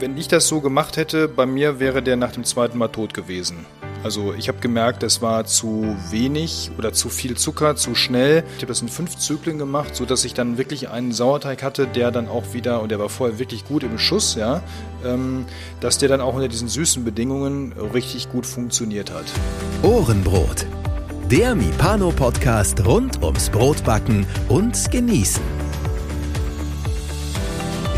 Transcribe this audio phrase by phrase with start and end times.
[0.00, 3.14] wenn ich das so gemacht hätte, bei mir wäre der nach dem zweiten Mal tot
[3.14, 3.66] gewesen.
[4.02, 8.44] Also ich habe gemerkt, es war zu wenig oder zu viel Zucker, zu schnell.
[8.56, 11.86] Ich habe das in fünf Zyklen gemacht, so dass ich dann wirklich einen Sauerteig hatte,
[11.86, 14.62] der dann auch wieder, und der war vorher wirklich gut im Schuss, ja,
[15.04, 15.44] ähm,
[15.80, 19.26] dass der dann auch unter diesen süßen Bedingungen richtig gut funktioniert hat.
[19.82, 20.64] Ohrenbrot.
[21.30, 25.59] Der Mipano-Podcast rund ums Brotbacken und Genießen.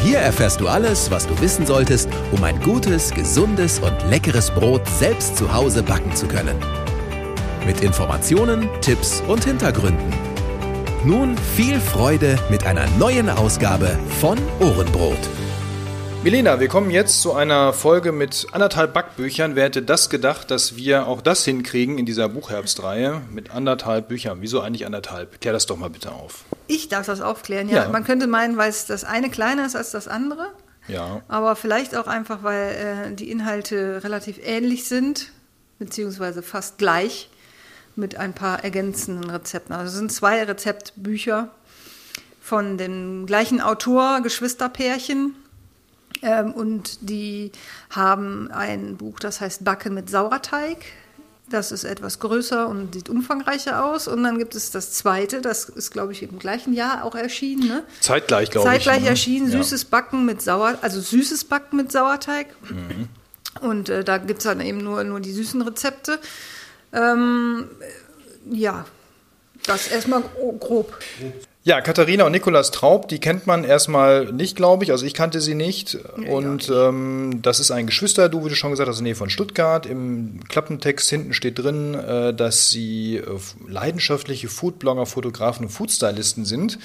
[0.05, 4.83] Hier erfährst du alles, was du wissen solltest, um ein gutes, gesundes und leckeres Brot
[4.89, 6.57] selbst zu Hause backen zu können.
[7.65, 10.13] Mit Informationen, Tipps und Hintergründen.
[11.05, 15.19] Nun viel Freude mit einer neuen Ausgabe von Ohrenbrot.
[16.25, 19.55] Milena, wir kommen jetzt zu einer Folge mit anderthalb Backbüchern.
[19.55, 24.39] Wer hätte das gedacht, dass wir auch das hinkriegen in dieser Buchherbstreihe mit anderthalb Büchern?
[24.41, 25.41] Wieso eigentlich anderthalb?
[25.41, 26.45] Klär das doch mal bitte auf.
[26.73, 27.85] Ich darf das aufklären, ja.
[27.85, 27.89] Ja.
[27.91, 30.49] Man könnte meinen, weil es das eine kleiner ist als das andere.
[30.89, 31.21] Ja.
[31.29, 35.33] Aber vielleicht auch einfach, weil äh, die Inhalte relativ ähnlich sind,
[35.79, 37.29] beziehungsweise fast gleich,
[37.95, 39.75] mit ein paar ergänzenden Rezepten.
[39.75, 41.51] Also es sind zwei Rezeptbücher
[42.41, 45.35] von dem gleichen Autor, Geschwisterpärchen.
[46.23, 47.53] Ähm, und die
[47.91, 50.79] haben ein Buch, das heißt Backen mit Sauerteig.
[51.53, 54.09] Das ist etwas größer und sieht umfangreicher aus.
[54.09, 57.69] Und dann gibt es das zweite, das ist, glaube ich, im gleichen Jahr auch erschienen.
[57.69, 57.85] Ne?
[58.01, 58.75] Zeitgleich, glaube ich.
[58.75, 59.09] Zeitgleich ne?
[59.11, 59.59] erschienen, Ja.
[59.59, 62.47] süßes Backen mit Sauer, also süßes Backen mit Sauerteig.
[62.71, 63.09] Mhm.
[63.61, 66.19] Und äh, da gibt es dann eben nur, nur die süßen Rezepte.
[66.93, 68.87] Ähm, äh, ja,
[69.67, 70.99] das erstmal gro- grob.
[71.65, 74.91] Ja, Katharina und Nikolaus Traub, die kennt man erstmal nicht, glaube ich.
[74.91, 75.97] Also ich kannte sie nicht.
[76.29, 79.31] und ähm, das ist ein Geschwisterdu, wie du schon gesagt hast, in der Nähe von
[79.31, 79.87] Stuttgart.
[79.87, 83.23] Im Klappentext hinten steht drin, äh, dass sie äh,
[83.69, 86.81] leidenschaftliche Foodblogger, Fotografen und Foodstylisten sind.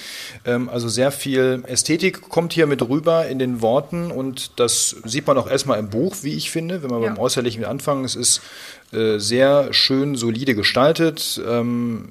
[0.46, 5.26] Ähm, also sehr viel Ästhetik kommt hier mit rüber in den Worten und das sieht
[5.26, 7.08] man auch erstmal im Buch, wie ich finde, wenn wir Ja.
[7.10, 8.06] beim Äußerlichen anfangen.
[8.06, 8.42] Es ist
[8.94, 11.42] äh, sehr schön solide gestaltet.
[11.46, 12.08] Ähm,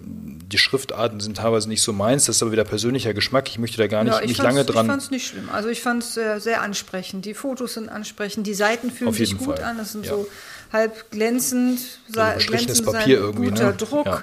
[0.46, 3.48] die Schriftarten sind teilweise nicht so meins, das ist aber wieder persönlicher Geschmack.
[3.48, 4.86] Ich möchte da gar nicht, ja, ich nicht lange Ich dran.
[4.86, 5.48] fand es nicht schlimm.
[5.50, 7.24] Also ich fand es sehr, sehr ansprechend.
[7.24, 9.78] Die Fotos sind ansprechend, die Seiten fühlen sich gut Fall, an.
[9.78, 10.12] Das sind ja.
[10.12, 10.28] so
[10.72, 13.76] halb glänzend, bestrichenes glänzend Papier sein, irgendwie, guter ne?
[13.76, 14.06] Druck.
[14.06, 14.22] Ja,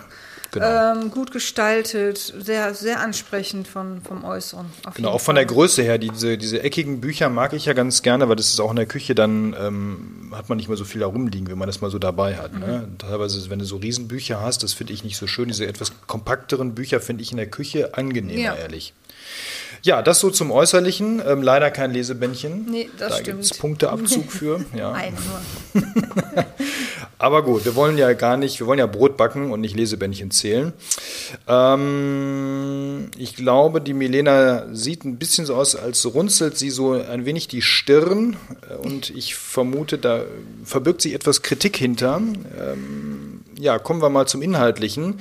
[0.54, 0.94] genau.
[0.94, 4.66] ähm, gut gestaltet, sehr, sehr ansprechend von, vom Äußeren.
[4.96, 5.44] Genau, auch von der.
[5.44, 8.70] Größe her, diese, diese eckigen Bücher mag ich ja ganz gerne, weil das ist auch
[8.70, 11.68] in der Küche, dann ähm, hat man nicht mehr so viel da rumliegen, wenn man
[11.68, 12.54] das mal so dabei hat.
[12.58, 12.88] Ne?
[12.90, 12.98] Mhm.
[12.98, 15.50] Teilweise, wenn du so Riesenbücher hast, das finde ich nicht so schön.
[15.50, 18.56] Diese etwas kompakteren Bücher finde ich in der Küche angenehmer, Ja.
[18.56, 18.94] ehrlich.
[19.82, 21.22] Ja, das so zum Äußerlichen.
[21.28, 22.66] Ähm, leider kein Lesebändchen.
[22.70, 23.42] Nee, das da stimmt.
[23.42, 24.64] gibt es Punkteabzug für.
[24.74, 24.94] Ja.
[24.94, 25.18] Eine
[25.74, 25.84] nur.
[27.24, 30.30] Aber gut, wir wollen ja gar nicht, wir wollen ja Brot backen und nicht Lesebändchen
[30.30, 30.74] zählen.
[31.48, 37.26] Ähm, ich glaube, die Milena sieht ein bisschen so aus, als runzelt sie so ein
[37.26, 38.36] wenig die Stirn
[38.70, 40.24] äh, und ich vermute, da
[40.66, 42.18] verbirgt sich etwas Kritik hinter.
[42.18, 45.20] Ähm, ja, kommen wir mal zum Inhaltlichen.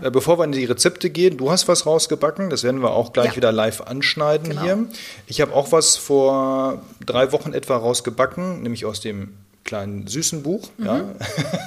[0.00, 0.06] Ja.
[0.06, 3.12] Äh, bevor wir in die Rezepte gehen, du hast was rausgebacken, das werden wir auch
[3.12, 3.36] gleich Ja.
[3.36, 4.62] wieder live anschneiden Genau.
[4.62, 4.78] hier.
[5.26, 10.70] Ich habe auch was vor drei Wochen etwa rausgebacken, nämlich aus dem kleinen süßen Buch,
[10.78, 11.04] ja,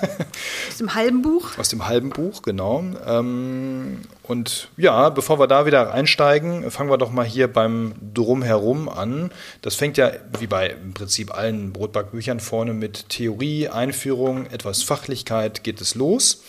[0.69, 1.57] Aus dem halben Buch.
[1.57, 2.83] aus dem halben Buch, genau.
[3.07, 8.89] Ähm, und ja, bevor wir da wieder einsteigen, fangen wir doch mal hier beim Drumherum
[8.89, 9.31] an.
[9.61, 15.63] Das fängt ja, wie bei im Prinzip allen Brotbackbüchern, vorne mit Theorie, Einführung, etwas Fachlichkeit
[15.63, 16.43] geht es los.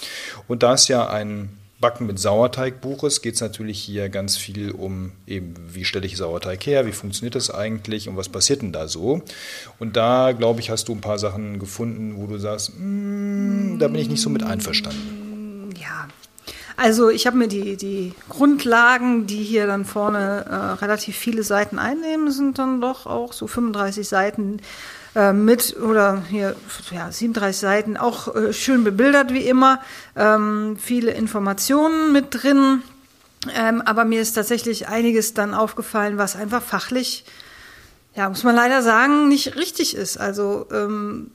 [0.48, 4.70] Und da es ja ein Backen mit Sauerteigbuch ist, geht es natürlich hier ganz viel
[4.70, 8.72] um eben, wie stelle ich Sauerteig her, wie funktioniert das eigentlich und was passiert denn
[8.72, 9.20] da so.
[9.78, 13.88] Und da, glaube ich, hast du ein paar Sachen gefunden, wo du sagst, "Mm, da
[13.88, 15.70] bin ich nicht so mit einverstanden.
[15.78, 16.08] Ja.
[16.78, 21.78] Also ich habe mir die, die Grundlagen, die hier dann vorne äh, relativ viele Seiten
[21.78, 24.58] einnehmen, sind dann doch auch so 35 Seiten
[25.16, 26.54] äh, mit oder hier
[26.90, 29.80] ja, 37 Seiten, auch äh, schön bebildert wie immer,
[30.14, 32.82] ähm, viele Informationen mit drin.
[33.54, 37.24] Ähm, aber mir ist tatsächlich einiges dann aufgefallen, was einfach fachlich,
[38.14, 40.18] ja, muss man leider sagen, nicht richtig ist.
[40.18, 41.30] Also ähm,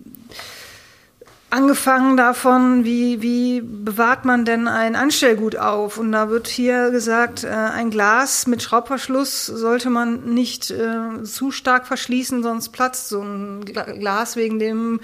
[1.54, 5.98] Angefangen davon, wie, wie bewahrt man denn ein Anstellgut auf?
[5.98, 11.52] Und da wird hier gesagt, äh, ein Glas mit Schraubverschluss sollte man nicht äh, zu
[11.52, 15.02] stark verschließen, sonst platzt so ein Gla Glas wegen dem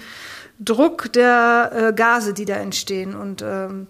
[0.58, 3.14] Druck der äh, Gase, die da entstehen.
[3.14, 3.86] Und ähm,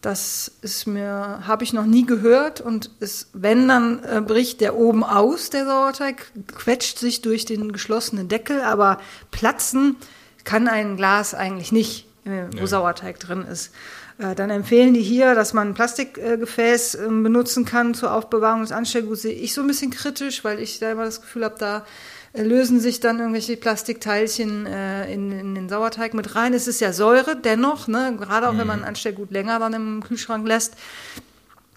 [0.00, 2.60] das ist mir, habe ich noch nie gehört.
[2.60, 7.70] Und ist, wenn, dann äh, bricht der oben aus, der Sauerteig, quetscht sich durch den
[7.70, 8.98] geschlossenen Deckel, aber
[9.30, 9.94] platzen
[10.44, 12.66] kann ein Glas eigentlich nicht, äh, wo Nee.
[12.66, 13.72] Sauerteig drin ist.
[14.18, 18.72] Äh, Dann empfehlen die hier, dass man ein Plastikgefäß ähm, benutzen kann zur Aufbewahrung des
[18.72, 19.22] Anstellguts.
[19.22, 21.84] Sehe ich so ein bisschen kritisch, weil ich selber das Gefühl habe, da
[22.34, 26.54] lösen sich dann irgendwelche Plastikteilchen äh, in, in, den Sauerteig mit rein.
[26.54, 28.16] Es ist ja Säure dennoch, ne?
[28.18, 28.58] gerade auch mhm.
[28.58, 30.74] wenn man Anstellgut länger dann im Kühlschrank lässt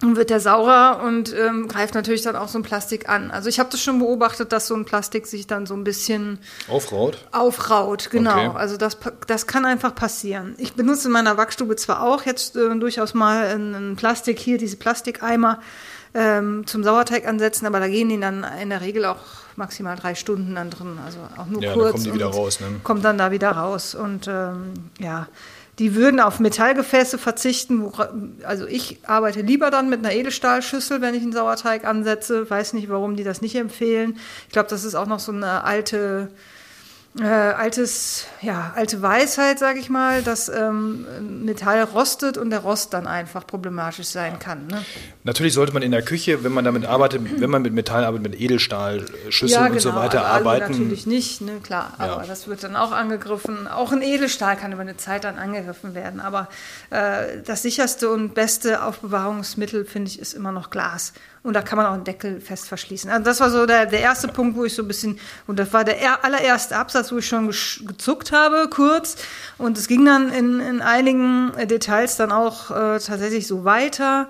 [0.02, 3.30] wird der saurer und ähm, greift natürlich dann auch so ein Plastik an.
[3.30, 6.38] Also ich habe das schon beobachtet, dass so ein Plastik sich dann so ein bisschen
[6.68, 7.26] aufraut.
[7.32, 8.50] Aufraut, genau.
[8.50, 8.58] Okay.
[8.58, 10.54] Also das, das kann einfach passieren.
[10.58, 14.76] Ich benutze in meiner Backstube zwar auch jetzt äh, durchaus mal ein Plastik hier, diese
[14.76, 15.60] Plastikeimer
[16.12, 19.18] ähm, zum Sauerteig ansetzen, aber da gehen die dann in der Regel auch
[19.56, 20.98] maximal drei Stunden dann drin.
[21.04, 21.84] Also auch nur ja, kurz.
[21.84, 22.66] Dann kommen die wieder raus, ne?
[22.82, 23.94] Kommt dann da wieder raus.
[23.94, 25.26] Und ähm, ja,
[25.78, 27.92] die würden auf Metallgefäße verzichten.
[28.44, 32.48] Also ich arbeite lieber dann mit einer Edelstahlschüssel, wenn ich einen Sauerteig ansetze.
[32.48, 34.18] Weiß nicht, warum die das nicht empfehlen.
[34.46, 36.28] Ich glaube, das ist auch noch so eine alte
[37.20, 41.06] äh, altes, ja, alte Weisheit, sage ich mal, dass ähm,
[41.44, 44.66] Metall rostet und der Rost dann einfach problematisch sein kann.
[44.66, 44.84] Ne?
[45.24, 48.32] Natürlich sollte man in der Küche, wenn man damit arbeitet, wenn man mit Metall arbeitet,
[48.32, 50.72] mit Edelstahlschüsseln ja, genau, und so genau, weiter also arbeiten.
[50.72, 52.26] natürlich nicht, ne, klar, aber ja.
[52.26, 53.66] das wird dann auch angegriffen.
[53.66, 56.48] Auch ein Edelstahl kann über eine Zeit dann angegriffen werden, aber
[56.90, 61.14] äh, das sicherste und beste Aufbewahrungsmittel, finde ich, ist immer noch Glas.
[61.42, 63.10] Und da kann man auch einen Deckel fest verschließen.
[63.10, 65.72] Also das war so der, der erste Punkt, wo ich so ein bisschen, und das
[65.72, 69.16] war der allererste Absatz, wo ich schon gezuckt habe, kurz.
[69.56, 74.28] Und es ging dann in, in einigen Details dann auch äh, tatsächlich so weiter.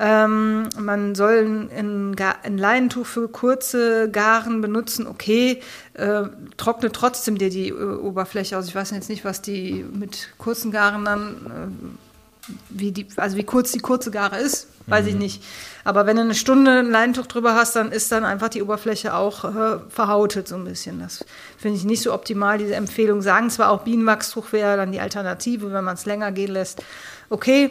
[0.00, 5.60] Ähm, man soll ein, ein, Leinentuch für kurze Garen benutzen, okay,
[5.94, 6.22] äh,
[6.56, 8.68] trocknet trotzdem dir die äh, Oberfläche aus.
[8.68, 12.07] Ich weiß jetzt nicht, was die mit kurzen Garen dann, äh,
[12.68, 15.08] wie die, also wie kurz die kurze Gare ist, weiß mhm.
[15.08, 15.44] ich nicht.
[15.84, 19.14] Aber wenn du eine Stunde ein Leintuch drüber hast, dann ist dann einfach die Oberfläche
[19.14, 21.00] auch äh, verhautet so ein bisschen.
[21.00, 21.24] Das
[21.56, 23.22] finde ich nicht so optimal, diese Empfehlung.
[23.22, 26.82] Sagen zwar auch Bienenwachstuch wäre dann die Alternative, wenn man es länger gehen lässt.
[27.30, 27.70] Okay.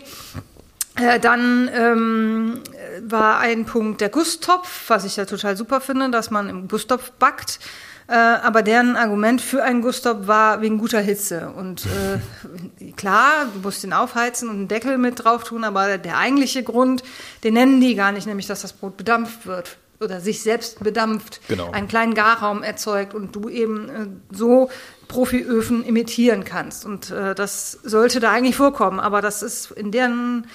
[0.95, 2.61] Äh, dann ähm,
[3.01, 7.11] war ein Punkt der Gusstopf, was ich ja total super finde, dass man im Gusstopf
[7.11, 7.59] backt.
[8.09, 11.49] Äh, aber deren Argument für einen Gussstop war wegen guter Hitze.
[11.49, 16.17] Und äh, klar, du musst den aufheizen und einen Deckel mit drauf tun, aber der
[16.17, 17.03] eigentliche Grund,
[17.43, 21.41] den nennen die gar nicht, nämlich dass das Brot bedampft wird oder sich selbst bedampft,
[21.47, 21.71] genau.
[21.71, 24.69] einen kleinen Garraum erzeugt und du eben äh, so
[25.07, 26.85] Profiöfen imitieren kannst.
[26.85, 30.47] Und äh, das sollte da eigentlich vorkommen, aber das ist in deren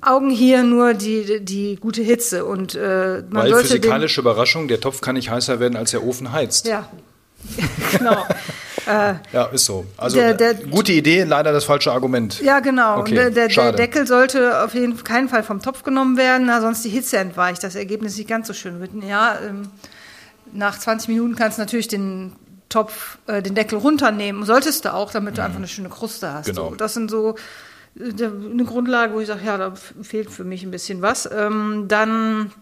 [0.00, 2.44] Augen hier nur die, die gute Hitze.
[2.44, 6.04] Und, äh, man Weil sollte physikalische Überraschung, der Topf kann nicht heißer werden, als der
[6.04, 6.66] Ofen heizt.
[6.66, 6.88] Ja,
[7.98, 8.26] genau.
[8.86, 9.86] äh, ja, ist so.
[9.96, 12.40] Also der, der, gute Idee, leider das falsche Argument.
[12.40, 13.00] Ja, genau.
[13.00, 16.46] Okay, der, der, der, Deckel sollte auf jeden Fall keinen Fall vom Topf genommen werden,
[16.46, 18.90] na, sonst die Hitze entweicht, das Ergebnis nicht ganz so schön wird.
[19.06, 19.68] Ja, ähm,
[20.52, 22.32] nach 20 Minuten kannst du natürlich den
[22.68, 24.44] Topf, äh, den Deckel runternehmen.
[24.44, 25.46] Solltest du auch, damit du mhm.
[25.46, 26.46] einfach eine schöne Kruste hast.
[26.46, 26.70] Genau.
[26.70, 27.36] So, das sind so
[27.98, 31.28] eine Grundlage, wo ich sage, ja, da fehlt für mich ein bisschen was.
[31.32, 32.52] Ähm, dann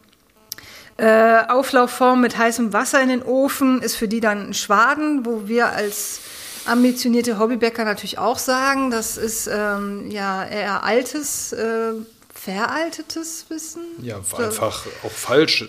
[0.99, 5.49] äh, Auflaufform mit heißem Wasser in den Ofen ist für die dann ein Schwaden, wo
[5.49, 6.21] wir als
[6.67, 11.93] ambitionierte Hobbybäcker natürlich auch sagen, das ist ähm, ja eher altes, äh,
[12.35, 13.83] veraltetes Wissen.
[14.01, 15.69] Ja, einfach auch falsch.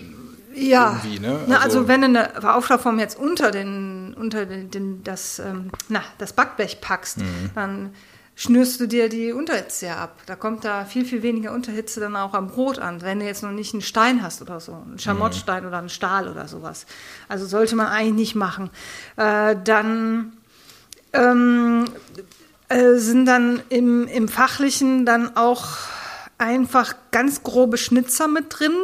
[0.54, 1.30] Ja, ne?
[1.32, 5.70] also, na, also wenn du eine Auflaufform jetzt unter den, unter den, den das, ähm,
[5.88, 7.50] na, das Backblech packst, mhm.
[7.54, 7.94] dann
[8.36, 10.18] schnürst du dir die Unterhitze ja ab.
[10.26, 13.42] Da kommt da viel, viel weniger Unterhitze dann auch am Brot an, wenn du jetzt
[13.42, 15.68] noch nicht einen Stein hast oder so, einen Schamottstein mhm.
[15.68, 16.86] oder einen Stahl oder sowas.
[17.28, 18.70] Also sollte man eigentlich nicht machen.
[19.16, 20.32] Äh, dann
[21.12, 21.84] ähm,
[22.68, 25.66] äh, sind dann im, im Fachlichen dann auch
[26.38, 28.74] einfach ganz grobe Schnitzer mit drin.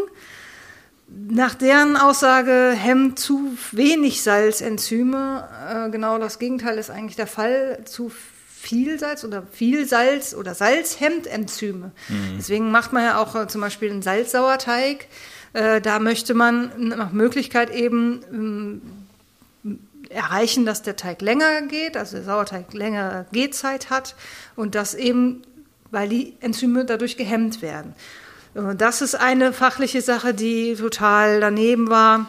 [1.09, 5.49] Nach deren Aussage hemmt zu wenig Salzenzyme.
[5.69, 7.81] Äh, genau das Gegenteil ist eigentlich der Fall.
[7.85, 8.13] Zu
[8.61, 11.93] viel Salz oder viel Salz oder Salz hemmt Enzyme.
[12.09, 12.37] Mhm.
[12.37, 15.07] Deswegen macht man ja auch äh, zum Beispiel einen Salzsauerteig.
[15.55, 18.83] Äh, da möchte man nach Möglichkeit eben ähm,
[20.11, 24.15] erreichen, dass der Teig länger geht, also der Sauerteig längere Gehzeit hat
[24.57, 25.43] und das eben,
[25.91, 27.95] weil die Enzyme dadurch gehemmt werden.
[28.77, 32.27] Das ist eine fachliche Sache, die total daneben war.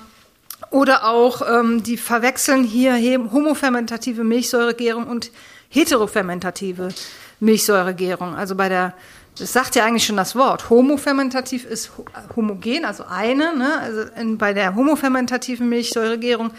[0.70, 2.94] Oder auch, ähm, die verwechseln hier
[3.32, 5.32] homofermentative Milchsäuregärung und
[5.72, 6.90] heterofermentative
[7.40, 8.36] Milchsäuregärung.
[8.36, 8.94] Also bei der,
[9.38, 10.70] das sagt ja eigentlich schon das Wort.
[10.70, 11.92] Homofermentativ ist
[12.36, 13.58] homogen, also eine.
[13.58, 13.80] Ne?
[13.80, 16.52] Also in, bei der homofermentativen Milchsäuregärung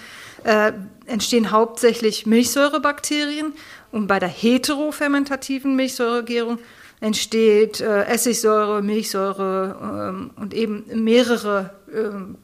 [0.45, 0.73] äh,
[1.07, 3.52] entstehen hauptsächlich Milchsäurebakterien
[3.92, 6.59] und bei der heterofermentativen Milchsäuregärung
[7.00, 12.37] entsteht äh, Essigsäure, Milchsäure ähm, und eben mehrere ähm,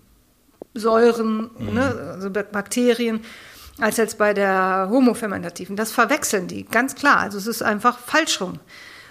[0.74, 1.74] Säuren, mhm.
[1.74, 2.12] ne?
[2.14, 3.20] also Bakterien
[3.80, 5.76] als jetzt bei der homofermentativen.
[5.76, 7.18] Das verwechseln die, ganz klar.
[7.18, 8.60] Also es ist einfach falsch rum.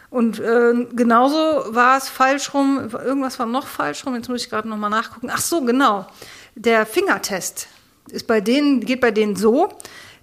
[0.10, 1.36] Und äh, genauso
[1.76, 5.30] war es falsch rum, irgendwas war noch falsch rum, jetzt muss ich gerade nochmal nachgucken.
[5.32, 6.08] Ach so, genau.
[6.56, 7.68] Der Fingertest.
[8.10, 9.70] ist bei denen, geht bei denen so,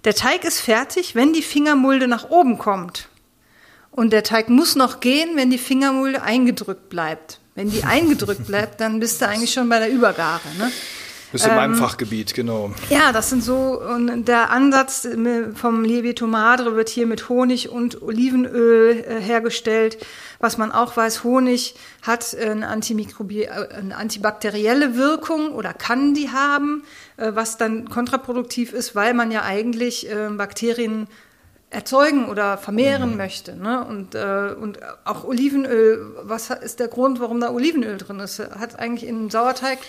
[0.03, 3.09] der Teig ist fertig, wenn die Fingermulde nach oben kommt.
[3.91, 7.39] Und der Teig muss noch gehen, wenn die Fingermulde eingedrückt bleibt.
[7.55, 10.43] Wenn die eingedrückt bleibt, dann bist du eigentlich schon bei der Übergabe.
[10.57, 10.71] Ne?
[11.35, 12.71] Bist in ähm, meinem Fachgebiet, genau.
[12.89, 15.05] Ja, das sind so, und der Ansatz
[15.53, 19.97] vom Levito Madre wird hier mit Honig und Olivenöl äh, hergestellt.
[20.39, 26.29] Was man auch weiß, Honig hat eine, Antimikrobi äh, eine antibakterielle Wirkung oder kann die
[26.29, 26.83] haben,
[27.17, 31.07] äh, was dann kontraproduktiv ist, weil man ja eigentlich äh, Bakterien
[31.69, 33.17] erzeugen oder vermehren mhm.
[33.17, 33.57] möchte.
[33.57, 33.83] Ne?
[33.83, 38.39] Und, äh, und auch Olivenöl, was ist der Grund, warum da Olivenöl drin ist?
[38.39, 39.79] Hat eigentlich in Sauerteig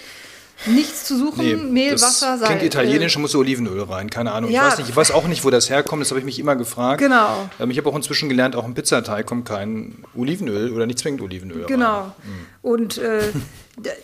[0.64, 2.46] nichts zu suchen, nee, Mehl, Wasser, Salz.
[2.46, 4.50] Klingt italienisch, muss Olivenöl rein, keine Ahnung.
[4.50, 4.62] Ja.
[4.62, 6.56] Ich, weiß nicht, ich weiß auch nicht, wo das herkommt, das habe ich mich immer
[6.56, 7.00] gefragt.
[7.00, 7.48] Genau.
[7.60, 11.20] Ähm, ich habe auch inzwischen gelernt, auch im Pizzateig kommt kein Olivenöl oder nicht zwingend
[11.20, 12.00] Olivenöl genau.
[12.00, 12.12] rein.
[12.22, 12.32] Genau.
[12.34, 12.46] Mhm.
[12.62, 13.20] Und äh,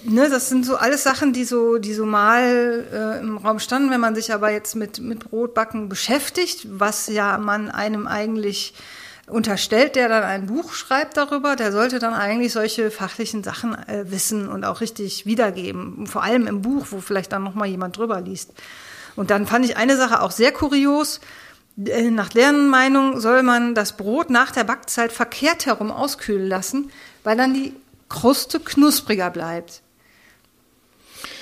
[0.05, 3.91] ne, das sind so alles Sachen, die so, die so mal äh, im Raum standen.
[3.91, 8.75] Wenn man sich aber jetzt mit, mit Brotbacken beschäftigt, was ja man einem eigentlich
[9.27, 14.11] unterstellt, der dann ein Buch schreibt darüber, der sollte dann eigentlich solche fachlichen Sachen äh,
[14.11, 16.07] wissen und auch richtig wiedergeben.
[16.07, 18.53] Vor allem im Buch, wo vielleicht dann nochmal jemand drüber liest.
[19.15, 21.21] Und dann fand ich eine Sache auch sehr kurios.
[21.85, 26.91] Äh, nach deren Meinung soll man das Brot nach der Backzeit verkehrt herum auskühlen lassen,
[27.23, 27.75] weil dann die
[28.09, 29.82] Kruste knuspriger bleibt.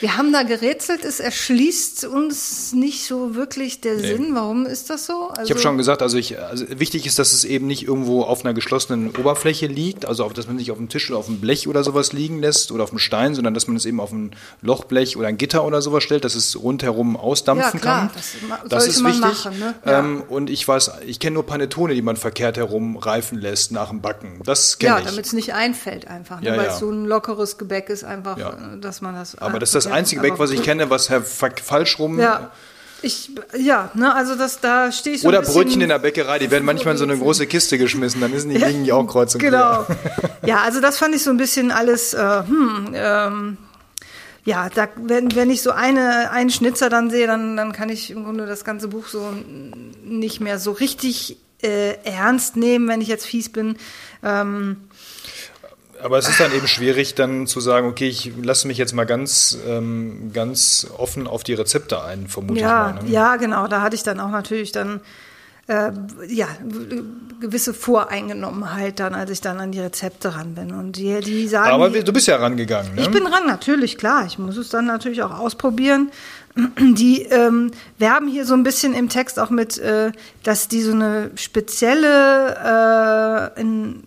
[0.01, 4.07] Wir haben da gerätselt, es erschließt uns nicht so wirklich der nee.
[4.07, 4.35] Sinn.
[4.35, 5.29] Warum ist das so?
[5.29, 8.23] Also ich habe schon gesagt, also, ich, also wichtig ist, dass es eben nicht irgendwo
[8.23, 11.27] auf einer geschlossenen Oberfläche liegt, also auf, dass man nicht auf dem Tisch oder auf
[11.27, 14.01] dem Blech oder sowas liegen lässt oder auf dem Stein, sondern dass man es eben
[14.01, 14.31] auf ein
[14.63, 18.11] Lochblech oder ein Gitter oder sowas stellt, dass es rundherum ausdampfen ja, klar, kann.
[18.15, 19.21] Das, das ist wichtig.
[19.21, 19.75] Machen, ne?
[19.85, 19.99] ja.
[19.99, 23.91] ähm, und ich weiß, ich kenne nur Panettone, die man verkehrt herum reifen lässt nach
[23.91, 24.41] dem Backen.
[24.45, 25.05] Das kenne ja, ich.
[25.05, 26.49] Ja, damit es nicht einfällt einfach, ne?
[26.49, 28.39] ja, weil es so ein lockeres Gebäck ist einfach,
[28.81, 29.37] dass man das.
[29.37, 32.19] Aber das ist das einzige Gebäck, was ich kenne, was Herr falsch rum.
[32.19, 32.51] Ja.
[33.03, 36.51] Ich, ja, ne, also das, da stehe ich so Oder Brötchen in der Bäckerei, die
[36.51, 39.41] werden manchmal in so eine große Kiste geschmissen, dann sind die ja auch kreuz und
[39.41, 39.87] Genau.
[40.47, 43.57] ja, also das fand ich so ein bisschen alles, äh, hm, ähm,
[44.45, 48.11] ja, da, wenn, wenn ich so eine, einen Schnitzer dann sehe, dann, dann kann ich
[48.11, 49.33] im Grunde das ganze Buch so
[50.05, 53.77] nicht mehr so richtig äh, ernst nehmen, wenn ich jetzt fies bin.
[54.23, 54.77] Ähm,
[56.03, 59.05] aber es ist dann eben schwierig, dann zu sagen, okay, ich lasse mich jetzt mal
[59.05, 63.05] ganz, ähm, ganz offen auf die Rezepte ein, vermute ja, ich mal.
[63.05, 63.11] Ne?
[63.11, 63.67] Ja, genau.
[63.67, 65.01] Da hatte ich dann auch natürlich dann
[65.71, 65.93] äh,
[66.29, 66.49] ja,
[67.41, 70.73] gewisse Voreingenommenheit dann, als ich dann an die Rezepte ran bin.
[70.73, 71.71] Und die, die sagen.
[71.71, 73.03] Aber du bist ja rangegangen, ne?
[73.03, 74.25] Ich bin ran, natürlich, klar.
[74.27, 76.11] Ich muss es dann natürlich auch ausprobieren.
[76.79, 80.11] Die ähm, werben hier so ein bisschen im Text auch mit, äh,
[80.43, 84.03] dass die so eine spezielle äh, in,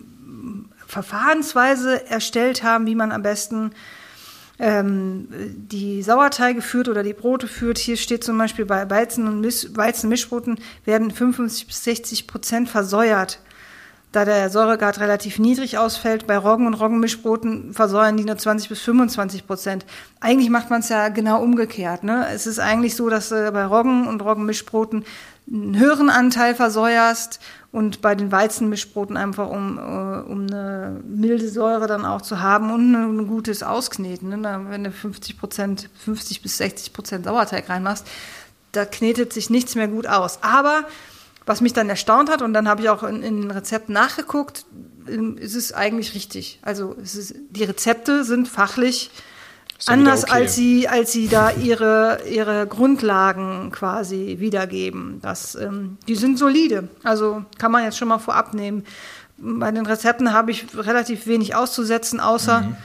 [0.94, 3.72] Verfahrensweise erstellt haben, wie man am besten
[4.60, 7.78] ähm, die Sauerteige führt oder die Brote führt.
[7.78, 13.40] Hier steht zum Beispiel bei Weizen- und Weizenmischbroten werden 55 bis 60 Prozent versäuert,
[14.12, 16.28] da der Säuregard relativ niedrig ausfällt.
[16.28, 19.84] Bei Roggen- und Roggenmischbroten versäuern die nur 20 bis 25 Prozent.
[20.20, 22.04] Eigentlich macht man es ja genau umgekehrt.
[22.04, 22.28] Ne?
[22.32, 25.04] Es ist eigentlich so, dass äh, bei Roggen- und Roggenmischbroten
[25.52, 27.40] einen höheren Anteil versäuerst
[27.74, 32.72] und bei den Weizenmischbroten einfach, um, äh, um eine milde Säure dann auch zu haben
[32.72, 34.28] und ein, gutes Auskneten.
[34.28, 34.66] Ne?
[34.68, 38.06] Wenn du 50 Prozent, 50 bis 60 Prozent Sauerteig reinmachst,
[38.70, 40.38] da knetet sich nichts mehr gut aus.
[40.42, 40.84] Aber
[41.46, 44.66] was mich dann erstaunt hat, und dann habe ich auch in, in den Rezepten nachgeguckt,
[45.08, 46.60] ähm, ist es eigentlich richtig.
[46.62, 49.10] Also es ist, die Rezepte sind fachlich
[49.86, 50.32] Anders okay.
[50.32, 55.18] als sie, als sie da ihre, ihre Grundlagen quasi wiedergeben.
[55.20, 56.88] Das, ähm, die sind solide.
[57.02, 58.84] Also kann man jetzt schon mal vorab nehmen.
[59.36, 62.76] Bei den Rezepten habe ich relativ wenig auszusetzen, außer, mhm.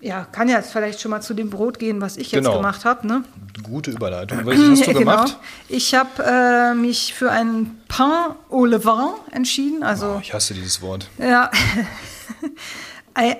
[0.00, 2.56] ja, kann ja vielleicht schon mal zu dem Brot gehen, was ich jetzt genau.
[2.56, 3.06] gemacht habe.
[3.06, 3.22] Ne?
[3.62, 4.44] Gute Überleitung.
[4.44, 5.28] Was hast du gemacht?
[5.28, 5.40] Genau.
[5.68, 9.82] Ich habe äh, mich für ein Pain au levain entschieden.
[9.82, 11.08] Also, oh, ich hasse dieses Wort.
[11.18, 11.50] Ja.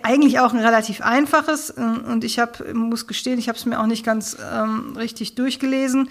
[0.03, 3.81] eigentlich auch ein relativ einfaches äh, und ich habe muss gestehen, ich habe es mir
[3.81, 6.09] auch nicht ganz ähm, richtig durchgelesen,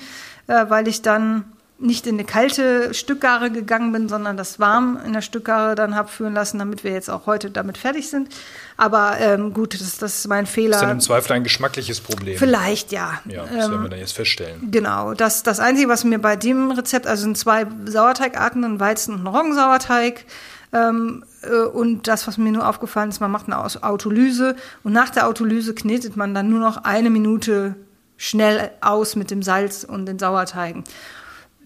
[0.48, 1.46] äh, weil ich dann
[1.80, 6.10] nicht in eine kalte Stückgare gegangen bin, sondern das warm in der Stückgare dann habe
[6.10, 8.30] führen lassen, damit wir jetzt auch heute damit fertig sind.
[8.78, 10.72] Aber ähm, gut, das, das ist mein Fehler.
[10.72, 12.38] Das ist dann im Zweifel ein geschmackliches Problem.
[12.38, 13.22] Vielleicht, ja.
[13.26, 14.72] Ja, das ähm, werden wir dann jetzt feststellen.
[14.72, 15.14] Genau.
[15.14, 19.24] Das, das Einzige, was mir bei dem Rezept, also sind zwei Sauerteigarten, ein Weizen- und
[19.24, 20.26] ein Roggensauerteig,
[20.74, 25.10] ähm, äh, und das, was mir nur aufgefallen ist, man macht eine Autolyse und nach
[25.10, 27.76] der Autolyse knetet man dann nur noch eine Minute
[28.18, 30.84] schnell aus mit dem Salz und den Sauerteigen.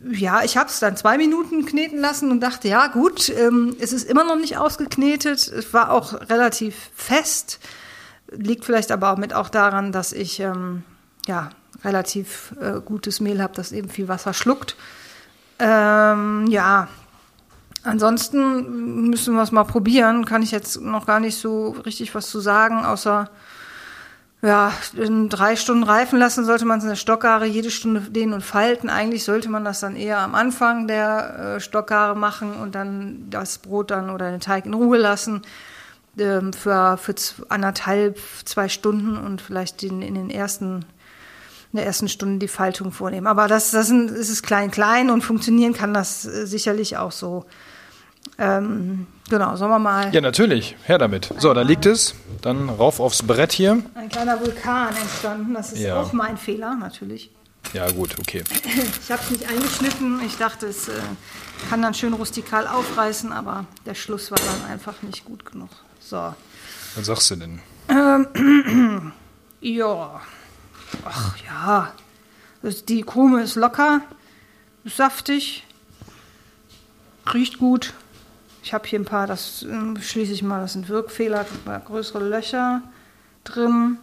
[0.10, 3.94] Ja, ich habe es dann zwei Minuten kneten lassen und dachte, ja gut, ähm, es
[3.94, 5.48] ist immer noch nicht ausgeknetet.
[5.48, 7.60] Es war auch relativ fest.
[8.32, 10.84] Liegt vielleicht aber auch mit auch daran, dass ich ähm,
[11.28, 11.52] ja
[11.84, 14.76] relativ äh, gutes Mehl habe, das eben viel Wasser schluckt.
[15.60, 16.88] Ähm, ja,
[17.84, 20.26] ansonsten müssen wir es mal probieren.
[20.26, 23.30] Kann ich jetzt noch gar nicht so richtig was zu sagen, außer
[24.44, 28.34] ja, in drei Stunden reifen lassen sollte man es in der Stockgare jede Stunde dehnen
[28.34, 28.90] und falten.
[28.90, 33.60] Eigentlich sollte man das dann eher am Anfang der äh, Stockgare machen und dann das
[33.60, 35.44] Brot dann oder den Teig in Ruhe lassen
[36.18, 37.14] ähm, für, für
[37.50, 40.86] anderthalb, zwei Stunden und vielleicht den, in den ersten
[41.74, 43.28] in der ersten Stunde die Faltung vornehmen.
[43.28, 47.46] Aber das, das ist klein, klein und funktionieren kann das äh, sicherlich auch so.
[48.42, 50.12] Ähm, genau, sollen wir mal.
[50.14, 50.76] Ja, natürlich.
[50.86, 51.32] Her damit.
[51.38, 52.16] So, da liegt es.
[52.42, 53.84] Dann rauf aufs Brett hier.
[53.94, 55.54] Ein kleiner Vulkan entstanden.
[55.54, 56.02] Das ist ja.
[56.02, 57.30] auch mein Fehler, natürlich.
[57.74, 58.44] Ja, gut, okay.
[59.00, 60.22] Ich habe es nicht eingeschnitten.
[60.26, 60.94] Ich dachte, es äh,
[61.70, 65.70] kann dann schön rustikal aufreißen, aber der Schluss war dann einfach nicht gut genug.
[66.00, 66.34] So.
[66.96, 67.60] Was sagst du denn?
[67.90, 69.14] Ähm,
[69.62, 70.20] ja.
[71.06, 71.94] Ach ja.
[72.90, 74.02] Die Krume ist locker,
[74.84, 75.64] saftig,
[77.32, 77.94] riecht gut.
[78.64, 81.46] Ich habe hier ein paar, das äh, schließe ich mal, das sind Wirkfehler,
[81.86, 82.82] größere Löcher
[83.44, 83.98] drin.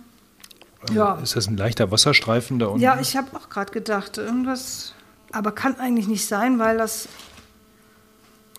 [0.93, 1.15] Ja.
[1.17, 2.81] Ist das ein leichter Wasserstreifen da unten?
[2.81, 4.95] Ja, ich habe auch gerade gedacht, irgendwas,
[5.33, 7.09] aber kann eigentlich nicht sein, weil das.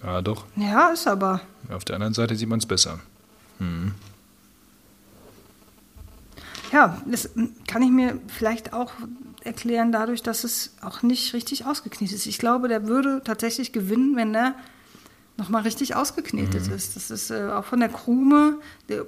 [0.04, 0.46] Ja, doch.
[0.56, 1.42] Ja, ist aber.
[1.70, 3.00] Auf der anderen Seite sieht man es besser.
[3.60, 3.94] Hm.
[6.72, 7.30] Ja, das
[7.68, 8.92] kann ich mir vielleicht auch
[9.44, 12.26] erklären dadurch, dass es auch nicht richtig ausgeknetet ist.
[12.26, 14.56] Ich glaube, der würde tatsächlich gewinnen, wenn der
[15.40, 16.74] nochmal richtig ausgeknetet mhm.
[16.74, 16.96] ist.
[16.96, 18.60] Das ist äh, auch von der Krume,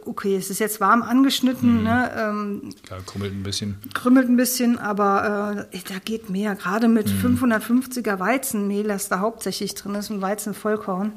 [0.05, 1.83] okay, es ist jetzt warm angeschnitten, mhm.
[1.83, 2.11] ne?
[2.17, 3.77] Ähm, Klar, krümmelt ein bisschen.
[3.93, 6.55] Krümmelt ein bisschen, aber äh, da geht mehr.
[6.55, 7.38] Gerade mit mhm.
[7.38, 11.13] 550er Weizenmehl, das da hauptsächlich drin ist, ein Weizenvollkorn.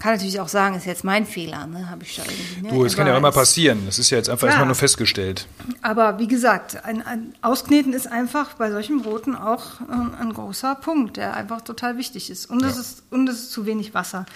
[0.00, 1.88] Kann natürlich auch sagen, ist jetzt mein Fehler, ne?
[1.88, 2.62] Habe ich schon irgendwie.
[2.62, 2.68] Ne?
[2.70, 3.82] Du, es kann ja auch immer passieren.
[3.86, 5.46] Das ist ja jetzt einfach erstmal nur festgestellt.
[5.80, 10.74] Aber wie gesagt, ein, ein, Auskneten ist einfach bei solchen Broten auch äh, ein großer
[10.76, 12.46] Punkt, der einfach total wichtig ist.
[12.46, 12.80] Und es ja.
[12.80, 14.26] ist und es ist zu wenig Wasser.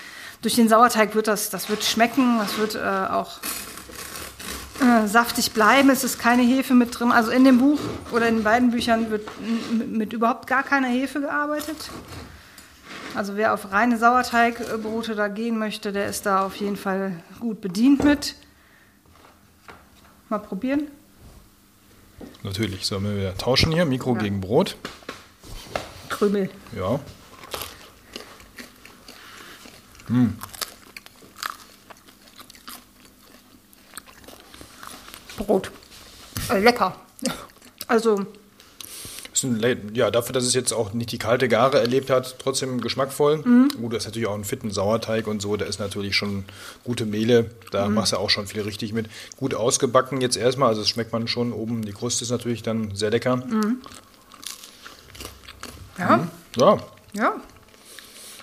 [0.43, 3.41] Durch den Sauerteig wird das, das wird schmecken, das wird äh, auch
[4.80, 5.91] äh, saftig bleiben.
[5.91, 7.11] Es ist keine Hefe mit drin.
[7.11, 7.80] Also in dem Buch
[8.13, 9.28] oder in beiden Büchern wird
[9.73, 11.91] mit, mit überhaupt gar keiner Hefe gearbeitet.
[13.17, 17.63] Also wer auf reine Sauerteigbrote da gehen möchte, der ist da auf jeden Fall gut
[17.63, 18.35] bedient mit.
[20.29, 20.89] Mal probieren.
[22.43, 24.21] Natürlich, sollen wir wieder tauschen hier, Mikro ja.
[24.21, 24.76] gegen Brot.
[26.11, 26.50] Krümel.
[26.76, 27.00] Ja.
[30.09, 30.37] Hm.
[35.39, 35.71] Brot.
[36.50, 36.95] Äh, lecker.
[37.89, 38.26] Also
[39.45, 43.39] ein, ja, dafür, dass es jetzt auch nicht die kalte Gare erlebt hat, trotzdem geschmackvoll.
[43.39, 43.69] Mhm.
[43.81, 46.45] Gut, das ist natürlich auch ein fitten Sauerteig und so, da ist natürlich schon
[46.85, 47.95] gute Mehle, da mhm.
[47.95, 49.09] machst du auch schon viel richtig mit.
[49.37, 52.95] Gut ausgebacken jetzt erstmal, also das schmeckt man schon oben, die Kruste ist natürlich dann
[52.95, 53.37] sehr lecker.
[53.37, 53.79] Mhm.
[55.99, 56.17] Ja.
[56.17, 56.31] Mhm.
[56.57, 56.79] Ja.
[57.15, 57.35] Ja.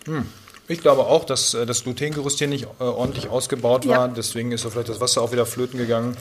[0.06, 0.26] Hm.
[0.68, 4.08] Ich glaube auch, dass äh, das Glutengerüst hier nicht äh, ordentlich ausgebaut war, ja.
[4.08, 6.18] deswegen ist so vielleicht das Wasser auch wieder flöten gegangen.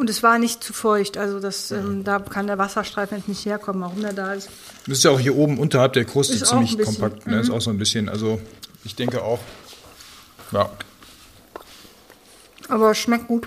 [0.00, 3.44] Und es war nicht zu feucht, also das, ähm, da kann der Wasserstreifen jetzt nicht
[3.44, 4.48] herkommen, warum der da ist.
[4.86, 7.34] Das ist ja auch hier oben unterhalb der Kruste ist ziemlich kompakt, ne?
[7.34, 7.42] Mhm.
[7.42, 8.40] ist auch so ein bisschen, also
[8.82, 9.40] ich denke auch,
[10.52, 10.70] ja.
[12.70, 13.46] Aber schmeckt gut.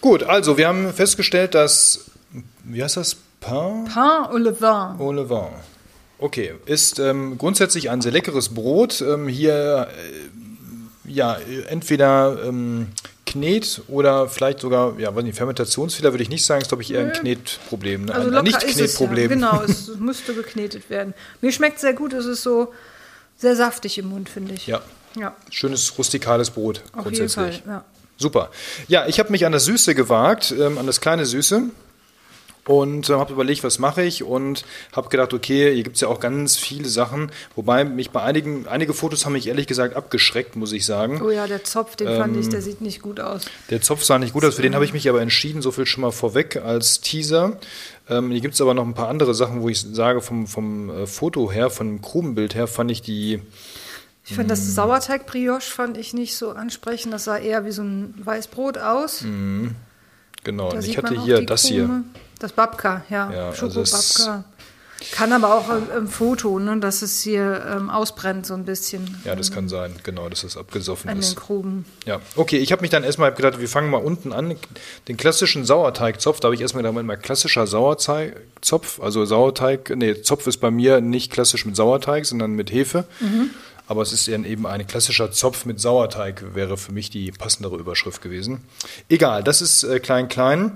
[0.00, 2.06] Gut, also wir haben festgestellt, dass,
[2.64, 3.18] wie heißt das?
[3.40, 3.84] Pain?
[3.84, 4.98] Pain au levain.
[4.98, 5.52] Au levain.
[6.16, 9.02] Okay, ist ähm, grundsätzlich ein sehr leckeres Brot.
[9.02, 9.88] Ähm, hier,
[11.06, 11.36] äh, ja,
[11.68, 12.86] entweder ähm,
[13.28, 16.92] Knet oder vielleicht sogar, ja, weiß nicht, Fermentationsfehler würde ich nicht sagen, ist glaube ich
[16.92, 18.06] eher ein Knetproblem.
[18.06, 18.14] Ne?
[18.14, 19.30] Also ein Nicht-Knetproblem.
[19.30, 19.34] Ja.
[19.36, 21.14] Genau, es müsste geknetet werden.
[21.40, 22.72] Mir schmeckt sehr gut, es ist so
[23.36, 24.66] sehr saftig im Mund, finde ich.
[24.66, 24.80] Ja.
[25.16, 25.36] ja.
[25.50, 27.56] Schönes rustikales Brot Auf grundsätzlich.
[27.56, 27.84] Jeden Fall, ja.
[28.16, 28.50] Super.
[28.88, 31.64] Ja, ich habe mich an das Süße gewagt, ähm, an das kleine Süße
[32.68, 36.08] und äh, habe überlegt, was mache ich und habe gedacht, okay, hier gibt es ja
[36.08, 40.54] auch ganz viele Sachen, wobei mich bei einigen, einige Fotos haben mich ehrlich gesagt abgeschreckt,
[40.54, 41.20] muss ich sagen.
[41.22, 43.46] Oh ja, der Zopf, den ähm, fand ich, der sieht nicht gut aus.
[43.70, 45.86] Der Zopf sah nicht gut aus, für den habe ich mich aber entschieden, so viel
[45.86, 47.58] schon mal vorweg als Teaser.
[48.08, 50.90] Ähm, hier gibt es aber noch ein paar andere Sachen, wo ich sage, vom, vom
[50.90, 53.40] äh, Foto her, vom Krumenbild her, fand ich die
[54.30, 57.14] ich fand das Sauerteig-Brioche fand ich nicht so ansprechend.
[57.14, 59.22] Das sah eher wie so ein Weißbrot aus.
[59.22, 59.74] Mhm.
[60.44, 61.74] Genau, und ich hatte hier das Krume.
[61.74, 62.04] hier.
[62.38, 63.30] Das Babka, ja.
[63.32, 64.44] ja also Schoko-Babka.
[65.12, 69.20] Kann aber auch im Foto, ne, dass es hier ähm, ausbrennt so ein bisschen.
[69.24, 71.28] Ja, das kann sein, genau, dass es abgesoffen an ist.
[71.28, 71.84] An den Krumen.
[72.04, 74.56] Ja, okay, ich habe mich dann erstmal gedacht, wir fangen mal unten an.
[75.06, 80.48] Den klassischen Sauerteigzopf, da habe ich erstmal gedacht, mal klassischer Sauerteigzopf, also Sauerteig, nee, Zopf
[80.48, 83.04] ist bei mir nicht klassisch mit Sauerteig, sondern mit Hefe.
[83.20, 83.50] Mhm.
[83.86, 88.20] aber es ist eben ein klassischer Zopf mit Sauerteig, wäre für mich die passendere Überschrift
[88.20, 88.60] gewesen.
[89.08, 90.72] Egal, das ist äh, klein, klein.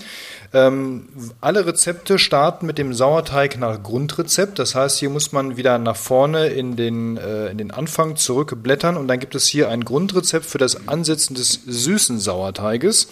[0.55, 1.09] Ähm,
[1.41, 4.59] alle Rezepte starten mit dem Sauerteig nach Grundrezept.
[4.59, 8.99] Das heißt, hier muss man wieder nach vorne in den, äh, in den Anfang zurückblättern
[8.99, 13.09] und dann gibt es hier ein Grundrezept für das Ansetzen des süßen Sauerteiges.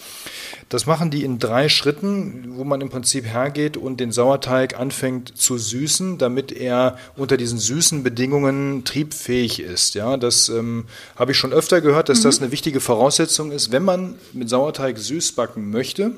[0.69, 5.35] Das machen die in drei Schritten, wo man im Prinzip hergeht und den Sauerteig anfängt
[5.35, 9.95] zu süßen, damit er unter diesen süßen Bedingungen triebfähig ist.
[9.95, 12.23] Ja, das ähm, habe ich schon öfter gehört, dass mhm.
[12.23, 16.11] das eine wichtige Voraussetzung ist, wenn man mit Sauerteig süß backen möchte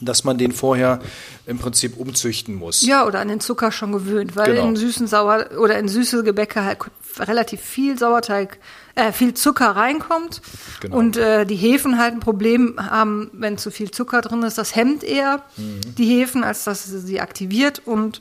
[0.00, 1.00] dass man den vorher
[1.46, 2.82] im Prinzip umzüchten muss.
[2.84, 4.68] Ja, oder an den Zucker schon gewöhnt, weil genau.
[4.68, 6.78] in süßen Sauer oder in süße Gebäcke halt
[7.18, 8.58] relativ viel Sauerteig,
[8.94, 10.42] äh, viel Zucker reinkommt
[10.80, 10.96] genau.
[10.96, 14.58] und äh, die Hefen halt ein Problem haben, wenn zu viel Zucker drin ist.
[14.58, 15.80] Das hemmt eher mhm.
[15.96, 18.20] die Hefen, als dass sie aktiviert und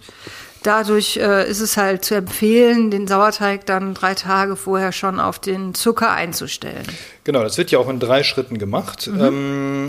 [0.66, 5.40] dadurch äh, ist es halt zu empfehlen, den Sauerteig dann drei Tage vorher schon auf
[5.40, 6.86] den Zucker einzustellen.
[7.24, 9.08] Genau, das wird ja auch in drei Schritten gemacht.
[9.08, 9.22] Mhm.
[9.22, 9.86] Ähm,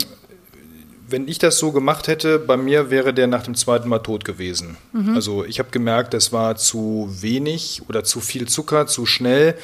[1.09, 4.25] wenn ich das so gemacht hätte, bei mir wäre der nach dem zweiten Mal tot
[4.25, 4.77] gewesen.
[4.93, 5.15] Mhm.
[5.15, 9.55] Also ich habe gemerkt, das war zu wenig oder zu viel Zucker, zu schnell,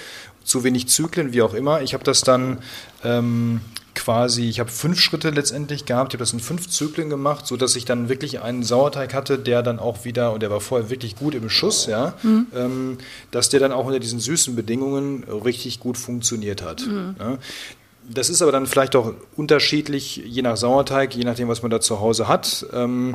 [0.43, 1.82] zu wenig Zyklen, wie auch immer.
[1.82, 2.60] Ich habe das dann
[3.03, 3.62] ähm,
[3.95, 7.75] quasi, ich habe fünf Schritte letztendlich gehabt, ich habe das in fünf Zyklen gemacht, sodass
[7.75, 11.15] ich dann wirklich einen Sauerteig hatte, der dann auch wieder, und der war vorher wirklich
[11.15, 12.47] gut im Schuss, ja, mhm.
[12.56, 12.97] ähm,
[13.32, 16.86] dass der dann auch unter diesen süßen Bedingungen richtig gut funktioniert hat.
[16.88, 17.15] Mhm.
[17.19, 17.38] Ja.
[18.09, 21.79] Das ist aber dann vielleicht auch unterschiedlich, je nach Sauerteig, je nachdem, was man da
[21.79, 22.65] zu Hause hat.
[22.73, 23.13] Ähm,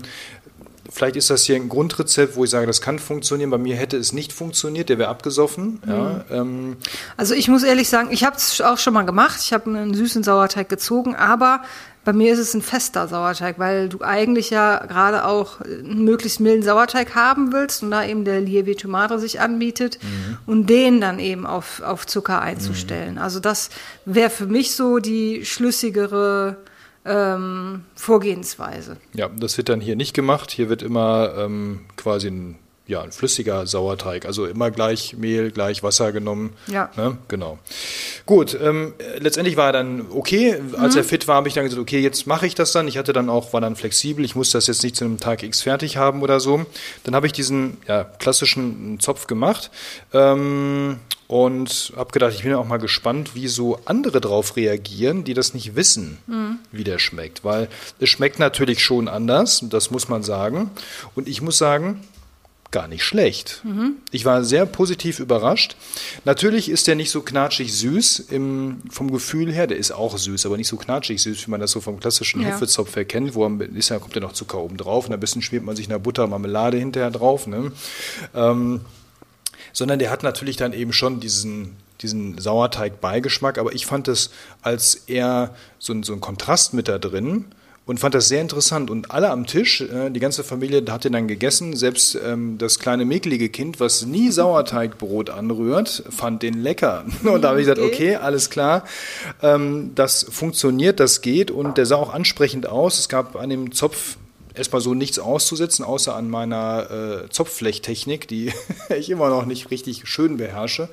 [0.91, 3.51] vielleicht ist das hier ein Grundrezept, wo ich sage, das kann funktionieren.
[3.51, 5.81] Bei mir hätte es nicht funktioniert, der wäre abgesoffen.
[5.85, 5.91] Mhm.
[5.91, 6.77] Ja, ähm.
[7.17, 9.41] Also ich muss ehrlich sagen, ich habe es auch schon mal gemacht.
[9.43, 11.63] Ich habe einen süßen Sauerteig gezogen, aber
[12.09, 16.41] bei mir ist es ein fester Sauerteig, weil du eigentlich ja gerade auch einen möglichst
[16.41, 20.39] milden Sauerteig haben willst und da eben der Lieve Tomate sich anbietet mhm.
[20.47, 23.17] und den dann eben auf, auf Zucker einzustellen.
[23.17, 23.21] Mhm.
[23.21, 23.69] Also das
[24.07, 26.57] wäre für mich so die schlüssigere
[27.05, 28.97] ähm, Vorgehensweise.
[29.13, 30.51] Ja, das wird dann hier nicht gemacht.
[30.51, 34.25] Hier wird immer ähm, quasi ein ja, ein flüssiger Sauerteig.
[34.25, 36.55] Also immer gleich Mehl, gleich Wasser genommen.
[36.67, 36.91] Ja.
[36.97, 37.19] Ne?
[37.29, 37.59] Genau.
[38.25, 40.59] Gut, ähm, letztendlich war er dann okay.
[40.79, 41.01] Als mhm.
[41.01, 42.89] er fit war, habe ich dann gesagt, okay, jetzt mache ich das dann.
[42.89, 44.25] Ich hatte dann auch, war dann flexibel.
[44.25, 46.65] Ich musste das jetzt nicht zu einem Tag X fertig haben oder so.
[47.05, 49.71] Dann habe ich diesen ja, klassischen Zopf gemacht.
[50.15, 55.35] Ähm, und habe gedacht, ich bin auch mal gespannt, wie so andere drauf reagieren, die
[55.35, 56.59] das nicht wissen, mhm.
[56.73, 57.45] wie der schmeckt.
[57.45, 57.69] Weil
[58.01, 60.71] es schmeckt natürlich schon anders, das muss man sagen.
[61.15, 62.03] Und ich muss sagen,
[62.71, 63.63] gar nicht schlecht.
[63.65, 63.97] Mhm.
[64.11, 65.77] Ich war sehr positiv überrascht.
[66.25, 69.67] Natürlich ist der nicht so knatschig süß im, vom Gefühl her.
[69.67, 72.43] Der ist auch süß, aber nicht so knatschig süß, wie man das so vom klassischen
[72.43, 72.49] ja.
[72.49, 75.65] Hefezopf erkennt, wo ist ja, kommt ja noch Zucker oben drauf und ein bisschen schmiert
[75.65, 77.47] man sich eine Butter, Marmelade hinterher drauf.
[77.47, 77.73] Ne?
[78.35, 78.83] Ähm,
[79.73, 84.95] sondern der hat natürlich dann eben schon diesen, diesen Sauerteig-Beigeschmack, aber ich fand es als
[85.07, 87.47] eher so ein, so ein Kontrast mit da drin
[87.89, 88.91] und fand das sehr interessant.
[88.91, 91.75] Und alle am Tisch, äh, die ganze Familie hat den dann gegessen.
[91.75, 97.07] Selbst ähm, das kleine mäkelige Kind, was nie Sauerteigbrot anrührt, fand den lecker.
[97.25, 98.85] Und da habe ich gesagt, okay, alles klar,
[99.43, 101.51] ähm, das funktioniert, das geht.
[101.51, 102.99] Und der sah auch ansprechend aus.
[102.99, 104.19] Es gab an dem Zopf
[104.55, 106.91] erstmal so nichts auszusetzen, außer an meiner
[107.25, 108.53] äh, Zopfflechttechnik, die
[108.99, 110.91] ich immer noch nicht richtig schön beherrsche.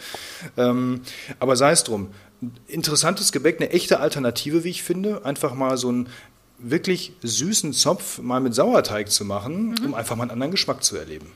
[0.55, 1.01] Ähm,
[1.41, 2.07] aber sei es drum.
[2.67, 5.25] Interessantes Gebäck, eine echte Alternative, wie ich finde.
[5.25, 6.07] Einfach mal so ein
[6.57, 9.85] wirklich süßen Zopf mal mit Sauerteig zu machen, mhm.
[9.85, 11.31] um einfach mal einen anderen Geschmack zu erleben.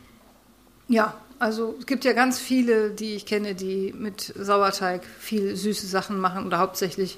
[0.88, 5.88] Ja, also es gibt ja ganz viele, die ich kenne, die mit Sauerteig viel süße
[5.88, 7.18] Sachen machen oder hauptsächlich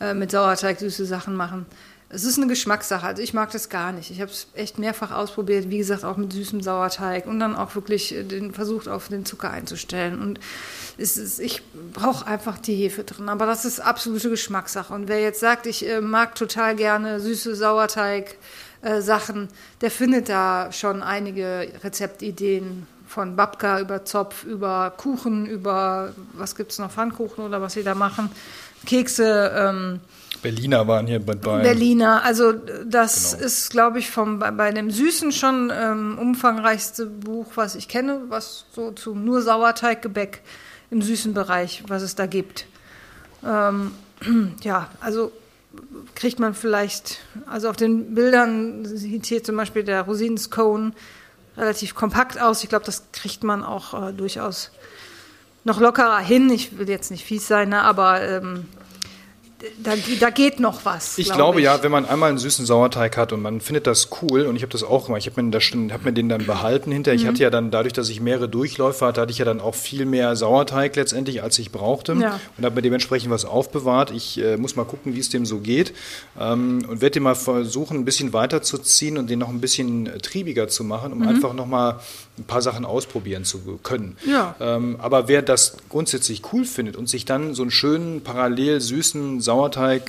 [0.00, 1.66] äh, mit Sauerteig süße Sachen machen.
[2.08, 3.06] Es ist eine Geschmackssache.
[3.06, 4.10] Also ich mag das gar nicht.
[4.10, 7.74] Ich habe es echt mehrfach ausprobiert, wie gesagt, auch mit süßem Sauerteig und dann auch
[7.74, 10.20] wirklich äh, den versucht, auf den Zucker einzustellen.
[10.20, 10.38] Und
[10.96, 11.62] ist, ich
[11.92, 13.28] brauche einfach die Hefe drin.
[13.28, 14.94] Aber das ist absolute Geschmackssache.
[14.94, 18.36] Und wer jetzt sagt, ich äh, mag total gerne süße Sauerteig,
[18.82, 19.00] äh,
[19.80, 26.72] der findet da schon einige Rezeptideen von Babka über Zopf, über Kuchen, über was gibt
[26.72, 28.30] es noch, Pfannkuchen oder was sie da machen,
[28.86, 29.52] Kekse.
[29.56, 30.00] Ähm,
[30.44, 31.34] Berliner waren hier bei.
[31.34, 33.46] Berliner, also das genau.
[33.46, 38.20] ist, glaube ich, vom, bei, bei dem Süßen schon ähm, umfangreichste Buch, was ich kenne,
[38.28, 40.42] was so zu nur Sauerteiggebäck
[40.90, 42.66] im süßen Bereich, was es da gibt.
[43.42, 43.92] Ähm,
[44.62, 45.32] ja, also
[46.14, 50.92] kriegt man vielleicht, also auf den Bildern sieht hier zum Beispiel der Rosinenscone
[51.56, 52.62] relativ kompakt aus.
[52.62, 54.72] Ich glaube, das kriegt man auch äh, durchaus
[55.64, 56.50] noch lockerer hin.
[56.50, 58.66] Ich will jetzt nicht fies sein, ne, aber ähm,
[59.82, 61.16] da, da geht noch was.
[61.18, 64.08] Ich glaub glaube ja, wenn man einmal einen süßen Sauerteig hat und man findet das
[64.22, 66.44] cool und ich habe das auch gemacht, ich habe mir, das, hab mir den dann
[66.44, 67.18] behalten hinterher.
[67.18, 69.74] Ich hatte ja dann dadurch, dass ich mehrere Durchläufe hatte, hatte ich ja dann auch
[69.74, 72.40] viel mehr Sauerteig letztendlich, als ich brauchte Ja.
[72.58, 74.10] und habe mir dementsprechend was aufbewahrt.
[74.10, 75.94] Ich äh, muss mal gucken, wie es dem so geht
[76.38, 80.18] ähm, und werde den mal versuchen, ein bisschen weiterzuziehen und den noch ein bisschen äh,
[80.18, 82.00] triebiger zu machen, um einfach noch mal
[82.36, 84.16] ein paar Sachen ausprobieren zu können.
[84.26, 84.56] Ja.
[84.60, 89.40] Ähm, aber wer das grundsätzlich cool findet und sich dann so einen schönen, parallel süßen
[89.40, 89.53] Sauerteig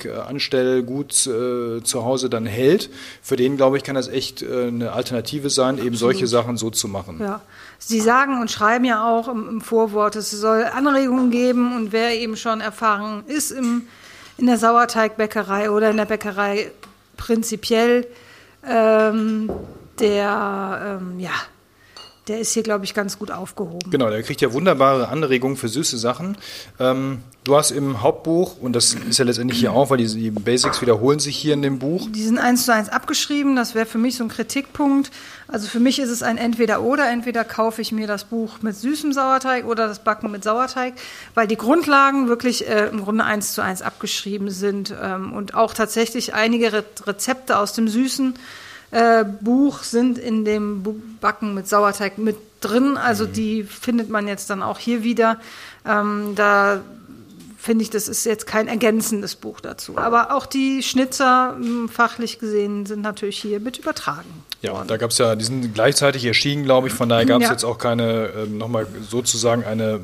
[0.04, 2.90] äh, anstell gut äh, zu Hause dann hält,
[3.22, 6.70] für den, glaube ich, kann das echt äh, eine Alternative sein, eben solche Sachen so
[6.70, 7.18] zu machen.
[7.20, 7.40] Ja.
[7.78, 12.14] Sie sagen und schreiben ja auch im, im Vorwort, es soll Anregungen geben und wer
[12.18, 13.82] eben schon erfahren ist im,
[14.38, 16.70] in der Sauerteigbäckerei oder in der Bäckerei
[17.16, 18.06] prinzipiell,
[18.68, 19.50] ähm,
[19.98, 21.30] der, ähm, ja,
[22.28, 23.90] der ist hier, glaube ich, ganz gut aufgehoben.
[23.90, 26.36] Genau, der kriegt ja wunderbare Anregungen für süße Sachen.
[26.80, 30.30] Ähm, du hast im Hauptbuch, und das ist ja letztendlich hier auch, weil die, die
[30.30, 33.86] Basics wiederholen sich hier in dem Buch, Die sind eins zu eins abgeschrieben, das wäre
[33.86, 35.12] für mich so ein Kritikpunkt.
[35.46, 37.08] Also für mich ist es ein Entweder-Oder.
[37.08, 40.94] Entweder kaufe ich mir das Buch mit süßem Sauerteig oder das Backen mit Sauerteig,
[41.34, 45.74] weil die Grundlagen wirklich äh, im Grunde eins zu eins abgeschrieben sind ähm, und auch
[45.74, 48.34] tatsächlich einige Re Rezepte aus dem süßen
[48.90, 50.82] äh, Buch sind in dem
[51.20, 52.96] Backen mit Sauerteig mit drin.
[52.96, 55.38] Also die findet man jetzt dann auch hier wieder.
[55.86, 56.80] Ähm, da
[57.58, 59.98] finde ich, das ist jetzt kein ergänzendes Buch dazu.
[59.98, 64.28] Aber auch die Schnitzer, mh, fachlich gesehen, sind natürlich hier mit übertragen.
[64.62, 67.46] Ja, da gab es ja, die sind gleichzeitig erschienen, glaube ich, von daher gab es
[67.48, 67.52] Ja.
[67.52, 70.00] jetzt auch keine, ähm, nochmal sozusagen eine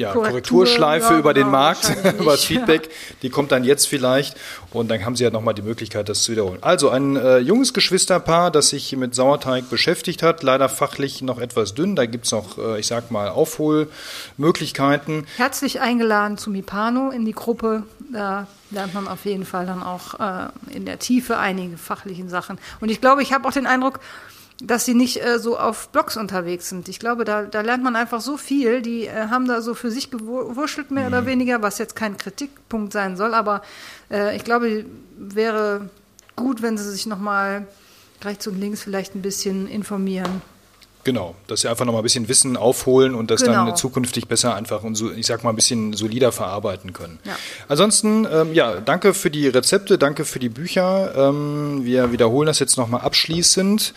[0.00, 2.44] ja, Korrektur, Korrekturschleife ja, über den genau, Markt, über das.
[2.44, 2.90] Feedback.
[3.22, 4.36] Die kommt dann jetzt vielleicht
[4.72, 6.58] und dann haben sie ja nochmal die Möglichkeit, das zu wiederholen.
[6.62, 11.74] Also ein äh, junges Geschwisterpaar, das sich mit Sauerteig beschäftigt hat, leider fachlich noch etwas
[11.74, 11.96] dünn.
[11.96, 15.26] Da gibt es noch, äh, ich sag mal, Aufholmöglichkeiten.
[15.36, 17.82] Herzlich eingeladen zu Mipano in die Gruppe.
[18.12, 22.58] Da lernt man auf jeden Fall dann auch äh, in der Tiefe einige fachlichen Sachen.
[22.80, 24.00] Und ich glaube, ich habe auch den Eindruck,
[24.62, 26.88] dass sie nicht äh, so auf Blogs unterwegs sind.
[26.88, 28.82] Ich glaube, da, da lernt man einfach so viel.
[28.82, 32.92] Die äh, haben da so für sich gewurschtelt, mehr oder weniger, was jetzt kein Kritikpunkt
[32.92, 33.34] sein soll.
[33.34, 33.62] Aber
[34.10, 34.84] äh, ich glaube,
[35.16, 35.88] wäre
[36.36, 37.66] gut, wenn sie sich nochmal
[38.22, 40.42] rechts und links vielleicht ein bisschen informieren.
[41.02, 43.64] Genau, dass sie einfach noch mal ein bisschen Wissen aufholen und das Genau.
[43.66, 47.18] dann zukünftig besser einfach und so, ich sag mal ein bisschen solider verarbeiten können.
[47.24, 47.36] Ja.
[47.68, 51.14] Ansonsten, ähm, ja, danke für die Rezepte, danke für die Bücher.
[51.16, 53.94] Ähm, wir wiederholen das jetzt noch mal abschließend.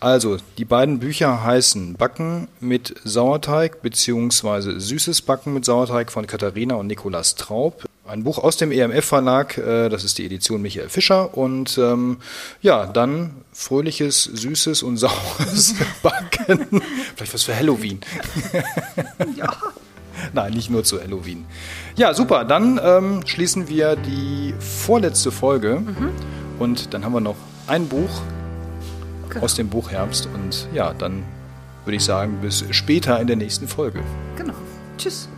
[0.00, 6.74] Also, die beiden Bücher heißen Backen mit Sauerteig beziehungsweise Süßes Backen mit Sauerteig von Katharina
[6.74, 7.84] und Nikolas Traub.
[8.06, 11.36] Ein Buch aus dem EMF-Verlag, äh, das ist die Edition Michael Fischer.
[11.36, 12.18] Und ähm,
[12.60, 16.82] ja, dann fröhliches, süßes und saures Backen.
[17.16, 18.00] Vielleicht was für Halloween.
[19.36, 19.52] Ja.
[20.32, 21.44] Nein, nicht nur zu Halloween.
[21.96, 22.44] Ja, super.
[22.44, 25.82] Dann ähm, schließen wir die vorletzte Folge.
[26.58, 27.36] Und dann haben wir noch
[27.66, 28.22] ein Buch
[29.30, 29.44] Genau.
[29.44, 30.28] aus dem Buch Herbst.
[30.32, 31.24] Und ja, dann
[31.84, 34.02] würde ich sagen, bis später in der nächsten Folge.
[34.36, 34.54] Genau.
[34.98, 35.28] Tschüss.